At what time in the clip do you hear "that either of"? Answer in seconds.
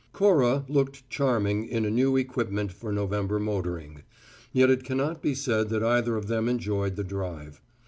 5.69-6.25